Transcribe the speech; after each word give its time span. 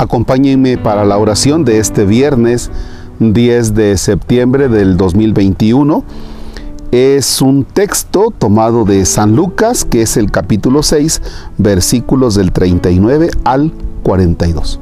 Acompáñenme 0.00 0.78
para 0.78 1.04
la 1.04 1.18
oración 1.18 1.64
de 1.64 1.80
este 1.80 2.04
viernes 2.04 2.70
10 3.18 3.74
de 3.74 3.98
septiembre 3.98 4.68
del 4.68 4.96
2021. 4.96 6.04
Es 6.92 7.42
un 7.42 7.64
texto 7.64 8.32
tomado 8.38 8.84
de 8.84 9.04
San 9.04 9.34
Lucas, 9.34 9.84
que 9.84 10.02
es 10.02 10.16
el 10.16 10.30
capítulo 10.30 10.84
6, 10.84 11.20
versículos 11.58 12.36
del 12.36 12.52
39 12.52 13.30
al 13.42 13.72
42. 14.04 14.78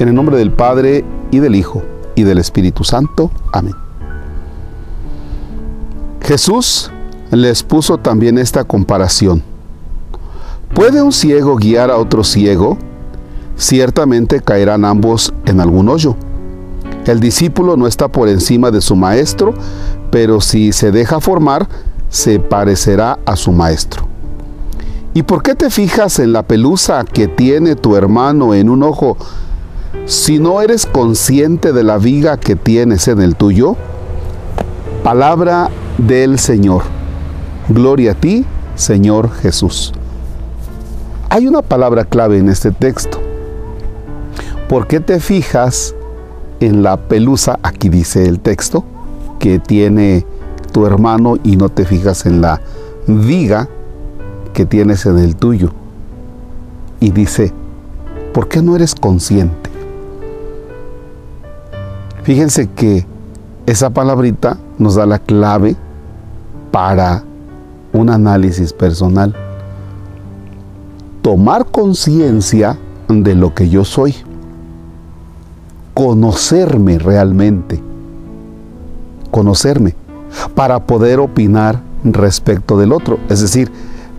En 0.00 0.08
el 0.08 0.14
nombre 0.16 0.38
del 0.38 0.50
Padre 0.50 1.04
y 1.30 1.38
del 1.38 1.54
Hijo 1.54 1.84
y 2.16 2.24
del 2.24 2.38
Espíritu 2.38 2.82
Santo. 2.82 3.30
Amén. 3.52 3.74
Jesús 6.20 6.90
les 7.30 7.62
puso 7.62 7.98
también 7.98 8.38
esta 8.38 8.64
comparación. 8.64 9.44
¿Puede 10.74 11.00
un 11.00 11.12
ciego 11.12 11.54
guiar 11.54 11.92
a 11.92 11.96
otro 11.96 12.24
ciego? 12.24 12.76
Ciertamente 13.56 14.40
caerán 14.40 14.84
ambos 14.84 15.32
en 15.46 15.60
algún 15.60 15.88
hoyo. 15.88 16.16
El 17.06 17.20
discípulo 17.20 17.76
no 17.76 17.86
está 17.86 18.08
por 18.08 18.28
encima 18.28 18.70
de 18.70 18.80
su 18.80 18.96
maestro, 18.96 19.54
pero 20.10 20.40
si 20.40 20.72
se 20.72 20.90
deja 20.90 21.20
formar, 21.20 21.68
se 22.08 22.38
parecerá 22.38 23.18
a 23.26 23.36
su 23.36 23.52
maestro. 23.52 24.06
¿Y 25.12 25.22
por 25.22 25.42
qué 25.42 25.54
te 25.54 25.70
fijas 25.70 26.18
en 26.18 26.32
la 26.32 26.42
pelusa 26.42 27.04
que 27.04 27.28
tiene 27.28 27.76
tu 27.76 27.96
hermano 27.96 28.54
en 28.54 28.68
un 28.68 28.82
ojo 28.82 29.16
si 30.06 30.38
no 30.38 30.60
eres 30.60 30.86
consciente 30.86 31.72
de 31.72 31.84
la 31.84 31.98
viga 31.98 32.36
que 32.36 32.56
tienes 32.56 33.06
en 33.08 33.20
el 33.20 33.36
tuyo? 33.36 33.76
Palabra 35.02 35.70
del 35.98 36.38
Señor. 36.38 36.82
Gloria 37.68 38.12
a 38.12 38.14
ti, 38.14 38.44
Señor 38.74 39.30
Jesús. 39.30 39.92
Hay 41.30 41.46
una 41.46 41.62
palabra 41.62 42.04
clave 42.04 42.38
en 42.38 42.48
este 42.48 42.70
texto. 42.70 43.23
¿Por 44.68 44.86
qué 44.86 44.98
te 44.98 45.20
fijas 45.20 45.94
en 46.60 46.82
la 46.82 46.96
pelusa, 46.96 47.58
aquí 47.62 47.90
dice 47.90 48.26
el 48.26 48.40
texto, 48.40 48.82
que 49.38 49.58
tiene 49.58 50.24
tu 50.72 50.86
hermano 50.86 51.36
y 51.44 51.56
no 51.56 51.68
te 51.68 51.84
fijas 51.84 52.24
en 52.24 52.40
la 52.40 52.62
viga 53.06 53.68
que 54.54 54.64
tienes 54.64 55.04
en 55.04 55.18
el 55.18 55.36
tuyo? 55.36 55.70
Y 56.98 57.10
dice, 57.10 57.52
¿por 58.32 58.48
qué 58.48 58.62
no 58.62 58.74
eres 58.74 58.94
consciente? 58.94 59.68
Fíjense 62.22 62.70
que 62.70 63.06
esa 63.66 63.90
palabrita 63.90 64.56
nos 64.78 64.94
da 64.94 65.04
la 65.04 65.18
clave 65.18 65.76
para 66.70 67.22
un 67.92 68.08
análisis 68.08 68.72
personal. 68.72 69.34
Tomar 71.20 71.66
conciencia 71.66 72.78
de 73.08 73.34
lo 73.34 73.54
que 73.54 73.68
yo 73.68 73.84
soy 73.84 74.14
conocerme 75.94 76.98
realmente, 76.98 77.80
conocerme, 79.30 79.94
para 80.54 80.86
poder 80.86 81.20
opinar 81.20 81.80
respecto 82.02 82.76
del 82.76 82.92
otro. 82.92 83.18
Es 83.28 83.40
decir, 83.40 83.70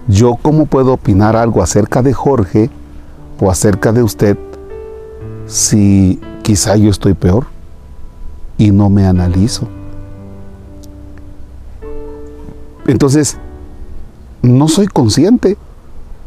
yo 0.08 0.38
cómo 0.42 0.66
puedo 0.66 0.94
opinar 0.94 1.36
algo 1.36 1.62
acerca 1.62 2.02
de 2.02 2.14
Jorge 2.14 2.70
o 3.40 3.52
acerca 3.52 3.92
de 3.92 4.02
usted 4.02 4.38
si 5.46 6.20
quizá 6.42 6.76
yo 6.76 6.90
estoy 6.90 7.14
peor 7.14 7.48
y 8.58 8.72
no 8.72 8.90
me 8.90 9.06
analizo. 9.06 9.68
Entonces, 12.88 13.38
no 14.42 14.68
soy 14.68 14.88
consciente 14.88 15.58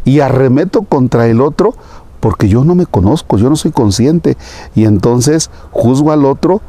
y 0.05 0.21
arremeto 0.21 0.83
contra 0.83 1.29
el 1.29 1.41
otro 1.41 1.75
porque 2.20 2.48
yo 2.48 2.64
no 2.64 2.74
me 2.74 2.86
conozco, 2.86 3.36
yo 3.36 3.48
no 3.48 3.56
soy 3.56 3.70
consciente 3.70 4.36
y 4.74 4.84
entonces 4.84 5.51
juzgo 5.70 6.12
al 6.12 6.24
otro, 6.24 6.61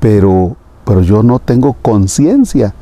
pero, 0.00 0.56
pero 0.84 1.02
yo 1.02 1.22
no 1.22 1.38
tengo 1.38 1.74
conciencia 1.74 2.74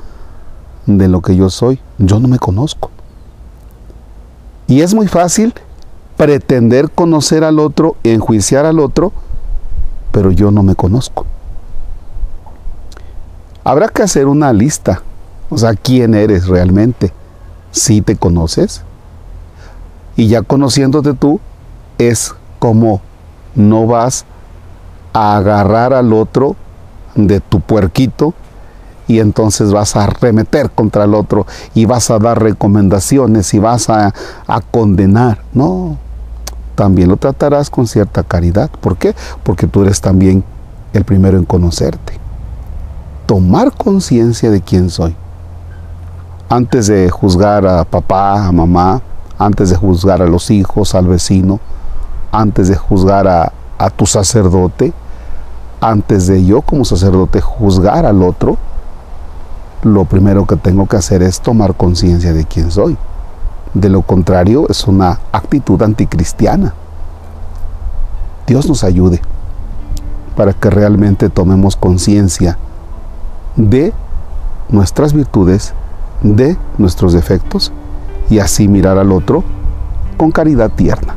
de 0.87 1.09
lo 1.09 1.21
que 1.21 1.37
yo 1.37 1.51
soy, 1.51 1.81
yo 1.99 2.21
no 2.21 2.29
me 2.29 2.39
conozco. 2.39 2.91
Y 4.67 4.81
es 4.81 4.95
muy 4.95 5.09
fácil 5.09 5.55
pretender 6.17 6.91
conocer 6.91 7.45
al 7.45 7.59
otro, 7.59 7.97
enjuiciar 8.05 8.65
al 8.65 8.81
otro, 8.81 9.13
pero 10.13 10.31
yo 10.31 10.51
no 10.51 10.63
me 10.63 10.75
conozco. 10.75 11.27
Habrá 13.65 13.89
que 13.89 14.03
hacer 14.03 14.27
una 14.27 14.53
lista, 14.53 15.03
o 15.51 15.59
sea, 15.59 15.75
quién 15.75 16.15
eres 16.15 16.47
realmente, 16.47 17.13
si 17.71 18.03
te 18.03 18.17
conoces. 18.17 18.83
Y 20.17 20.29
ya 20.29 20.43
conociéndote 20.43 21.15
tú, 21.15 21.41
es 22.09 22.35
como 22.59 23.01
no 23.55 23.87
vas 23.87 24.25
a 25.13 25.37
agarrar 25.37 25.93
al 25.93 26.13
otro 26.13 26.57
de 27.15 27.41
tu 27.41 27.61
puerquito 27.61 28.35
y 29.09 29.21
entonces 29.21 29.73
vas 29.73 29.97
a 29.97 30.05
arremeter 30.05 30.71
contra 30.71 31.05
el 31.05 31.15
otro 31.15 31.47
y 31.75 31.85
vas 31.85 32.11
a 32.11 32.19
dar 32.19 32.43
recomendaciones 32.43 33.53
y 33.53 33.59
vas 33.59 33.91
a, 33.91 34.15
a, 34.47 34.61
condenar. 34.61 35.43
No, 35.53 35.99
también 36.75 37.09
lo 37.09 37.17
tratarás 37.17 37.69
con 37.69 37.87
cierta 37.87 38.23
caridad. 38.23 38.71
¿Por 38.81 38.97
qué? 38.97 39.15
Porque 39.43 39.67
tú 39.67 39.83
eres 39.83 40.01
también 40.01 40.45
el 40.93 41.05
primero 41.05 41.37
en 41.37 41.45
conocerte. 41.45 42.15
Tomar 43.27 43.73
conciencia 43.73 44.51
de 44.51 44.61
quién 44.61 44.89
soy. 44.89 45.15
Antes 46.49 46.87
de 46.87 47.11
juzgar 47.11 47.67
a 47.67 47.85
papá, 47.85 48.47
a 48.47 48.53
mamá, 48.53 49.03
antes 49.39 49.71
de 49.71 49.77
juzgar 49.77 50.23
a 50.23 50.27
los 50.27 50.51
hijos, 50.51 50.95
al 50.95 51.07
vecino, 51.07 51.61
antes 52.33 52.69
de 52.69 52.77
juzgar 52.77 53.29
a, 53.29 53.53
tu 53.97 54.07
sacerdote, 54.07 54.93
antes 55.81 56.29
de 56.29 56.45
yo 56.45 56.63
como 56.63 56.85
sacerdote 56.85 57.41
juzgar 57.41 58.07
al 58.07 58.23
otro, 58.23 58.57
lo 59.83 60.05
primero 60.05 60.47
que 60.47 60.57
tengo 60.57 60.87
que 60.87 60.97
hacer 60.97 61.23
es 61.23 61.41
tomar 61.41 61.75
conciencia 61.75 62.33
de 62.33 62.45
quién 62.45 62.71
soy. 62.71 62.97
De 63.75 63.89
lo 63.89 64.03
contrario, 64.03 64.67
es 64.69 64.87
una 64.87 65.19
actitud 65.33 65.83
anticristiana. 65.83 66.75
Dios 68.47 68.69
nos 68.69 68.85
ayude 68.85 69.21
para 70.37 70.53
que 70.53 70.71
realmente 70.71 71.29
tomemos 71.29 71.75
conciencia 71.77 72.57
de 73.57 73.93
nuestras 74.69 75.13
virtudes, 75.13 75.75
de 76.23 76.57
nuestros 76.79 77.13
defectos 77.13 77.73
y 78.31 78.39
así 78.39 78.69
mirar 78.69 78.99
al 78.99 79.11
otro 79.11 79.43
con 80.17 80.31
caridad 80.31 80.71
tierna. 80.71 81.17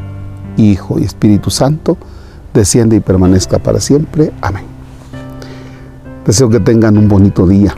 Hijo 0.57 0.99
y 0.99 1.03
Espíritu 1.03 1.49
Santo, 1.49 1.97
desciende 2.53 2.97
y 2.97 2.99
permanezca 2.99 3.59
para 3.59 3.79
siempre. 3.79 4.31
Amén. 4.41 4.63
Deseo 6.25 6.49
que 6.49 6.59
tengan 6.59 6.97
un 6.97 7.07
bonito 7.07 7.47
día, 7.47 7.75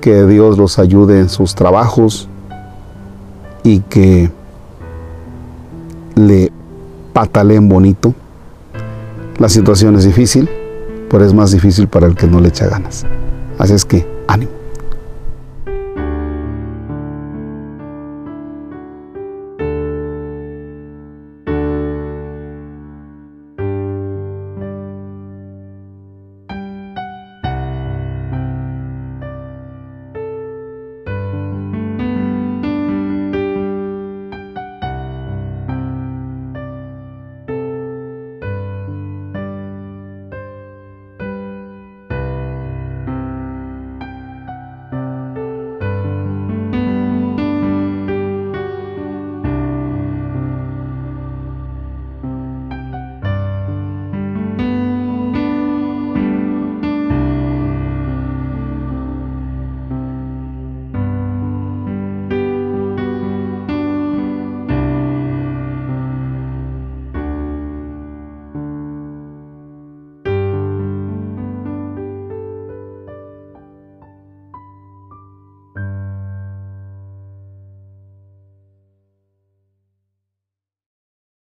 que 0.00 0.24
Dios 0.26 0.58
los 0.58 0.78
ayude 0.78 1.20
en 1.20 1.28
sus 1.28 1.54
trabajos 1.54 2.28
y 3.62 3.80
que 3.80 4.30
le 6.16 6.50
pataleen 7.12 7.68
bonito. 7.68 8.14
La 9.38 9.48
situación 9.48 9.94
es 9.96 10.04
difícil, 10.04 10.48
pero 11.08 11.24
es 11.24 11.32
más 11.32 11.52
difícil 11.52 11.86
para 11.86 12.06
el 12.06 12.16
que 12.16 12.26
no 12.26 12.40
le 12.40 12.48
echa 12.48 12.66
ganas. 12.66 13.06
Así 13.58 13.74
es 13.74 13.84
que, 13.84 14.06
ánimo. 14.26 14.57